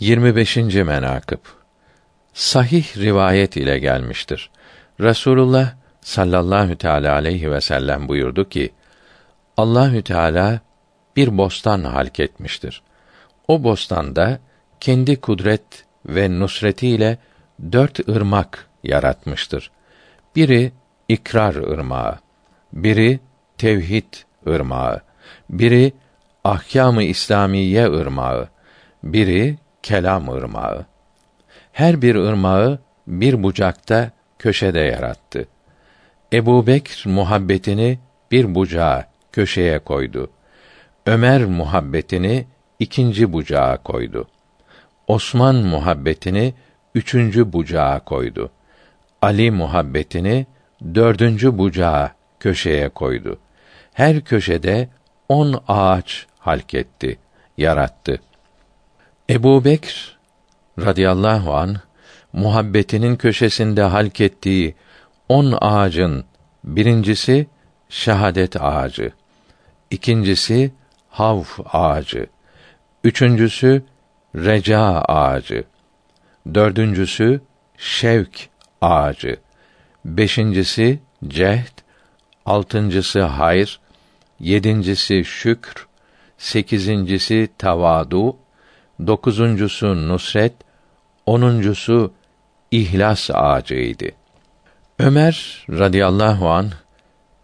25. 0.00 0.56
menakıb 0.56 1.38
Sahih 2.32 2.96
rivayet 2.96 3.56
ile 3.56 3.78
gelmiştir. 3.78 4.50
Resulullah 5.00 5.74
sallallahu 6.00 6.76
teala 6.76 7.14
aleyhi 7.14 7.50
ve 7.50 7.60
sellem 7.60 8.08
buyurdu 8.08 8.48
ki: 8.48 8.72
Allahü 9.56 10.02
Teala 10.02 10.60
bir 11.16 11.38
bostan 11.38 11.84
halk 11.84 12.20
etmiştir. 12.20 12.82
O 13.48 13.64
bostanda 13.64 14.38
kendi 14.80 15.20
kudret 15.20 15.84
ve 16.06 16.40
nusretiyle 16.40 17.18
dört 17.72 18.08
ırmak 18.08 18.66
yaratmıştır. 18.84 19.70
Biri 20.36 20.72
ikrar 21.08 21.54
ırmağı, 21.54 22.18
biri 22.72 23.20
tevhid 23.58 24.14
ırmağı, 24.46 25.00
biri 25.50 25.92
ahkâm-ı 26.44 27.02
İslamiye 27.02 27.86
ırmağı, 27.86 28.48
biri 29.02 29.58
kelam 29.82 30.28
ırmağı. 30.28 30.86
Her 31.72 32.02
bir 32.02 32.14
ırmağı 32.14 32.78
bir 33.06 33.42
bucakta 33.42 34.10
köşede 34.38 34.80
yarattı. 34.80 35.48
Ebu 36.32 36.66
Bekr 36.66 37.08
muhabbetini 37.08 37.98
bir 38.30 38.54
bucağa 38.54 39.08
köşeye 39.32 39.78
koydu. 39.78 40.30
Ömer 41.06 41.44
muhabbetini 41.44 42.46
ikinci 42.78 43.32
bucağa 43.32 43.76
koydu. 43.84 44.28
Osman 45.06 45.54
muhabbetini 45.54 46.54
üçüncü 46.94 47.52
bucağa 47.52 48.00
koydu. 48.04 48.50
Ali 49.22 49.50
muhabbetini 49.50 50.46
dördüncü 50.94 51.58
bucağa 51.58 52.12
köşeye 52.40 52.88
koydu. 52.88 53.38
Her 53.92 54.20
köşede 54.20 54.88
on 55.28 55.62
ağaç 55.68 56.26
halketti, 56.38 57.18
yarattı. 57.58 58.20
Ebu 59.30 59.64
Bekr 59.64 60.16
radıyallahu 60.78 61.54
an 61.54 61.76
muhabbetinin 62.32 63.16
köşesinde 63.16 63.82
halkettiği 63.82 64.74
on 65.28 65.54
ağacın 65.60 66.24
birincisi 66.64 67.46
şehadet 67.88 68.62
ağacı, 68.62 69.12
ikincisi 69.90 70.72
havf 71.08 71.60
ağacı, 71.72 72.26
üçüncüsü 73.04 73.82
reca 74.34 74.82
ağacı, 75.08 75.64
dördüncüsü 76.54 77.40
şevk 77.78 78.48
ağacı, 78.80 79.36
beşincisi 80.04 81.00
cehd, 81.28 81.78
altıncısı 82.46 83.22
hayr, 83.22 83.80
yedincisi 84.40 85.24
şükr, 85.24 85.86
sekizincisi 86.38 87.48
tavadu, 87.58 88.36
dokuzuncusu 89.06 90.08
nusret, 90.08 90.52
onuncusu 91.26 92.12
ihlas 92.70 93.30
ağacıydı. 93.30 94.06
Ömer 94.98 95.66
radıyallahu 95.70 96.48
an 96.48 96.70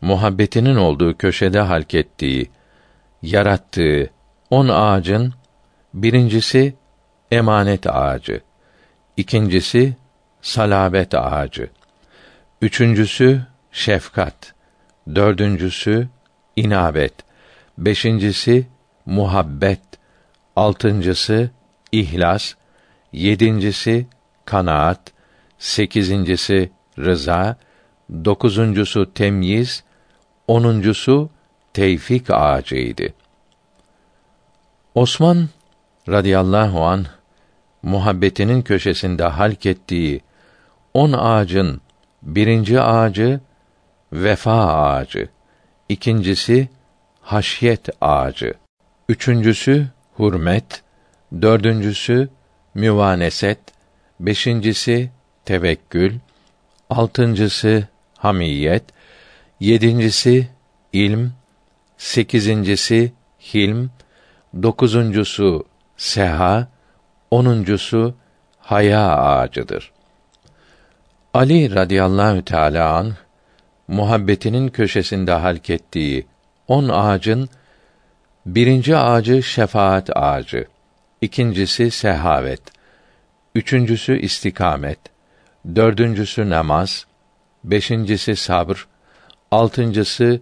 muhabbetinin 0.00 0.76
olduğu 0.76 1.16
köşede 1.16 1.60
halkettiği, 1.60 2.50
yarattığı 3.22 4.10
on 4.50 4.68
ağacın 4.68 5.34
birincisi 5.94 6.74
emanet 7.30 7.86
ağacı, 7.86 8.40
ikincisi 9.16 9.96
salabet 10.42 11.14
ağacı, 11.14 11.70
üçüncüsü 12.62 13.40
şefkat, 13.72 14.54
dördüncüsü 15.14 16.08
inabet, 16.56 17.14
beşincisi 17.78 18.66
muhabbet, 19.06 19.80
altıncısı 20.58 21.50
ihlas, 21.92 22.54
yedincisi 23.12 24.06
kanaat, 24.44 25.00
sekizincisi 25.58 26.70
rıza, 26.98 27.56
dokuzuncusu 28.24 29.14
temyiz, 29.14 29.84
onuncusu 30.46 31.30
tevfik 31.74 32.30
ağacıydı. 32.30 33.08
Osman 34.94 35.48
radıyallahu 36.08 36.84
an 36.84 37.06
muhabbetinin 37.82 38.62
köşesinde 38.62 39.24
halk 39.24 39.66
ettiği 39.66 40.20
on 40.94 41.12
ağacın 41.12 41.80
birinci 42.22 42.80
ağacı 42.80 43.40
vefa 44.12 44.66
ağacı, 44.66 45.28
ikincisi 45.88 46.68
haşyet 47.20 47.88
ağacı, 48.00 48.54
üçüncüsü 49.08 49.86
hurmet, 50.18 50.82
dördüncüsü 51.42 52.28
müvaneset, 52.74 53.58
beşincisi 54.20 55.10
tevekkül, 55.44 56.14
altıncısı 56.90 57.88
hamiyet, 58.16 58.84
yedincisi 59.60 60.48
ilm, 60.92 61.32
sekizincisi 61.98 63.12
hilm, 63.54 63.90
dokuzuncusu 64.62 65.66
seha, 65.96 66.68
onuncusu 67.30 68.14
haya 68.58 69.16
ağacıdır. 69.16 69.92
Ali 71.34 71.74
radıyallahu 71.74 72.44
teala 72.44 72.94
an 72.96 73.14
muhabbetinin 73.88 74.68
köşesinde 74.68 75.32
halkettiği 75.32 76.26
on 76.68 76.88
ağacın 76.88 77.48
birinci 78.54 78.96
ağacı 78.96 79.42
şefaat 79.42 80.10
ağacı, 80.16 80.66
ikincisi 81.20 81.90
sehavet, 81.90 82.60
üçüncüsü 83.54 84.18
istikamet, 84.18 84.98
dördüncüsü 85.76 86.50
namaz, 86.50 87.06
beşincisi 87.64 88.36
sabır, 88.36 88.86
altıncısı 89.50 90.40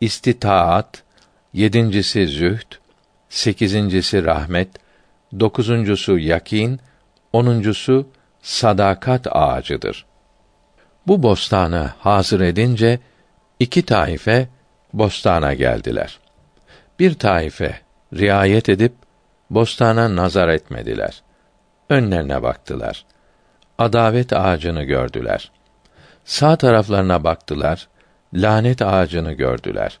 istitaat, 0.00 1.02
yedincisi 1.52 2.26
zühd, 2.26 2.72
sekizincisi 3.28 4.24
rahmet, 4.24 4.68
dokuzuncusu 5.40 6.18
yakin, 6.18 6.80
onuncusu 7.32 8.08
sadakat 8.42 9.26
ağacıdır. 9.30 10.06
Bu 11.06 11.22
bostanı 11.22 11.92
hazır 11.98 12.40
edince 12.40 12.98
iki 13.58 13.82
taife 13.82 14.48
bostana 14.92 15.54
geldiler. 15.54 16.19
Bir 17.00 17.14
taife 17.14 17.80
riayet 18.14 18.68
edip 18.68 18.92
bostana 19.50 20.16
nazar 20.16 20.48
etmediler. 20.48 21.22
Önlerine 21.90 22.42
baktılar. 22.42 23.04
Adavet 23.78 24.32
ağacını 24.32 24.82
gördüler. 24.82 25.50
Sağ 26.24 26.56
taraflarına 26.56 27.24
baktılar. 27.24 27.88
Lanet 28.34 28.82
ağacını 28.82 29.32
gördüler. 29.32 29.98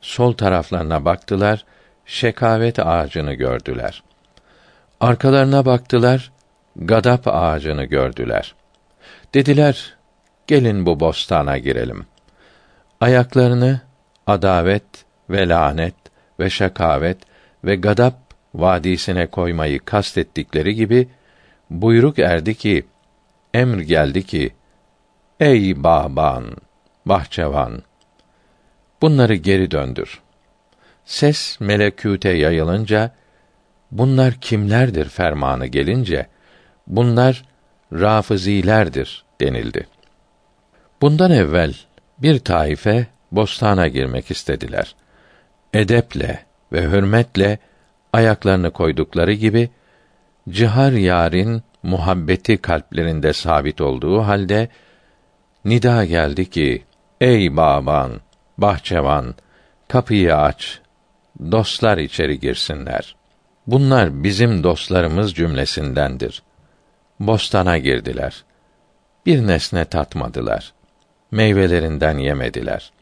Sol 0.00 0.32
taraflarına 0.32 1.04
baktılar. 1.04 1.64
Şekavet 2.06 2.78
ağacını 2.78 3.34
gördüler. 3.34 4.02
Arkalarına 5.00 5.66
baktılar. 5.66 6.32
Gadap 6.76 7.28
ağacını 7.28 7.84
gördüler. 7.84 8.54
Dediler, 9.34 9.96
gelin 10.46 10.86
bu 10.86 11.00
bostana 11.00 11.58
girelim. 11.58 12.06
Ayaklarını 13.00 13.80
adavet 14.26 14.84
ve 15.30 15.48
lanet 15.48 16.05
ve 16.40 16.50
şakavet 16.50 17.18
ve 17.64 17.76
gadap 17.76 18.14
vadisine 18.54 19.26
koymayı 19.26 19.78
kastettikleri 19.78 20.74
gibi 20.74 21.08
buyruk 21.70 22.18
erdi 22.18 22.54
ki 22.54 22.86
emr 23.54 23.78
geldi 23.78 24.26
ki 24.26 24.54
ey 25.40 25.82
bağban 25.84 26.44
bahçevan 27.06 27.82
bunları 29.02 29.34
geri 29.34 29.70
döndür. 29.70 30.20
Ses 31.04 31.60
melekûte 31.60 32.28
yayılınca 32.28 33.10
bunlar 33.90 34.34
kimlerdir 34.34 35.08
fermanı 35.08 35.66
gelince 35.66 36.26
bunlar 36.86 37.44
rafızilerdir 37.92 39.24
denildi. 39.40 39.86
Bundan 41.00 41.30
evvel 41.30 41.74
bir 42.18 42.38
taife 42.38 43.06
bostana 43.32 43.88
girmek 43.88 44.30
istediler 44.30 44.94
edeple 45.74 46.44
ve 46.72 46.82
hürmetle 46.82 47.58
ayaklarını 48.12 48.70
koydukları 48.70 49.32
gibi 49.32 49.70
cihar 50.48 50.92
yarın 50.92 51.62
muhabbeti 51.82 52.56
kalplerinde 52.56 53.32
sabit 53.32 53.80
olduğu 53.80 54.20
halde 54.20 54.68
nida 55.64 56.04
geldi 56.04 56.50
ki 56.50 56.84
ey 57.20 57.56
baban 57.56 58.20
bahçevan 58.58 59.34
kapıyı 59.88 60.36
aç 60.36 60.80
dostlar 61.52 61.98
içeri 61.98 62.40
girsinler. 62.40 63.16
Bunlar 63.66 64.22
bizim 64.22 64.62
dostlarımız 64.62 65.34
cümlesindendir. 65.34 66.42
Bostana 67.20 67.78
girdiler. 67.78 68.44
Bir 69.26 69.46
nesne 69.46 69.84
tatmadılar. 69.84 70.72
Meyvelerinden 71.30 72.18
yemediler 72.18 72.92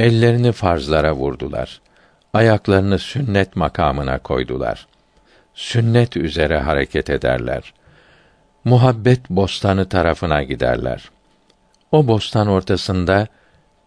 ellerini 0.00 0.52
farzlara 0.52 1.14
vurdular 1.14 1.80
ayaklarını 2.32 2.98
sünnet 2.98 3.56
makamına 3.56 4.18
koydular 4.18 4.86
sünnet 5.54 6.16
üzere 6.16 6.58
hareket 6.58 7.10
ederler. 7.10 7.74
Muhabbet 8.64 9.30
bostanı 9.30 9.88
tarafına 9.88 10.42
giderler. 10.42 11.10
O 11.92 12.06
bostan 12.06 12.48
ortasında 12.48 13.26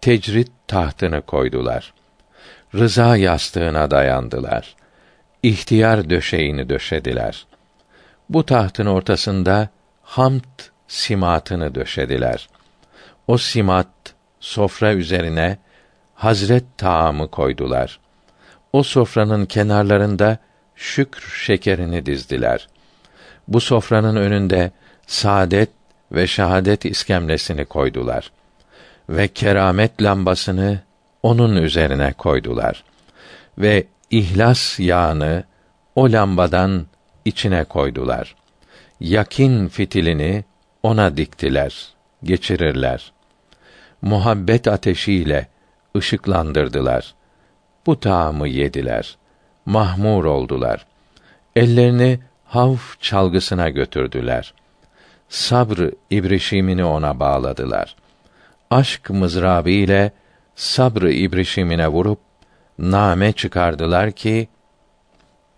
tecrit 0.02 0.52
tahtını 0.68 1.22
koydular. 1.22 1.94
Rıza 2.76 3.18
yastığına 3.18 3.92
dayandılar. 3.92 4.76
İhtiyar 5.44 6.10
döşeğini 6.10 6.70
döşediler. 6.70 7.46
Bu 8.30 8.46
tahtın 8.46 8.86
ortasında 8.86 9.70
hamd 10.04 10.44
simatını 10.88 11.76
döşediler. 11.76 12.50
O 13.28 13.38
simat 13.38 13.88
sofra 14.40 14.94
üzerine 14.94 15.58
Hazret 16.18 16.64
taamı 16.78 17.28
koydular. 17.28 18.00
O 18.74 18.84
sofranın 18.84 19.46
kenarlarında 19.46 20.38
şükr 20.76 21.22
şekerini 21.46 22.06
dizdiler. 22.06 22.68
Bu 23.48 23.62
sofranın 23.62 24.16
önünde 24.16 24.72
saadet 25.08 25.70
ve 26.12 26.28
şahadet 26.28 26.86
iskemlesini 26.86 27.66
koydular 27.66 28.32
ve 29.10 29.28
keramet 29.28 30.02
lambasını 30.02 30.80
onun 31.24 31.56
üzerine 31.56 32.14
koydular 32.14 32.84
ve 33.58 33.84
ihlas 34.10 34.80
yağını 34.80 35.44
o 35.96 36.12
lambadan 36.12 36.86
içine 37.26 37.64
koydular. 37.64 38.36
Yakin 39.00 39.68
fitilini 39.68 40.44
ona 40.84 41.18
diktiler, 41.18 41.88
geçirirler. 42.24 43.12
Muhabbet 44.02 44.68
ateşiyle 44.68 45.48
ışıklandırdılar. 45.98 47.16
Bu 47.86 48.00
taamı 48.00 48.48
yediler. 48.48 49.18
Mahmur 49.66 50.26
oldular. 50.26 50.86
Ellerini 51.56 52.20
havf 52.46 53.02
çalgısına 53.02 53.70
götürdüler. 53.70 54.54
Sabr 55.30 55.90
ibrişimini 56.10 56.86
ona 56.86 57.20
bağladılar. 57.20 57.96
Aşk 58.72 59.10
mızrabı 59.10 59.70
ile 59.70 60.12
sabr 60.56 61.04
ibrişimine 61.04 61.88
vurup 61.88 62.20
name 62.80 63.34
çıkardılar 63.34 64.12
ki 64.12 64.48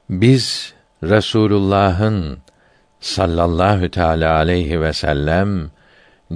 biz 0.09 0.73
Resulullah'ın 1.03 2.37
sallallahu 2.99 3.91
teala 3.91 4.35
aleyhi 4.35 4.81
ve 4.81 4.93
sellem 4.93 5.71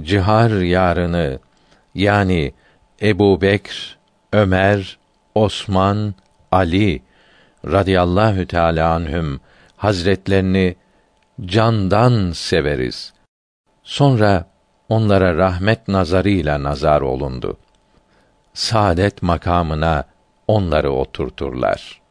cihar 0.02 0.50
yarını 0.50 1.38
yani 1.94 2.54
Ebu 3.04 3.40
Bekr, 3.40 3.98
Ömer, 4.32 4.98
Osman, 5.34 6.14
Ali 6.52 7.02
radıyallahu 7.64 8.46
teala 8.46 8.92
anhüm 8.92 9.40
hazretlerini 9.76 10.76
candan 11.40 12.32
severiz. 12.32 13.12
Sonra 13.82 14.44
onlara 14.88 15.36
rahmet 15.36 15.88
nazarıyla 15.88 16.62
nazar 16.62 17.00
olundu. 17.00 17.56
Saadet 18.54 19.22
makamına 19.22 20.04
onları 20.48 20.92
oturturlar. 20.92 22.03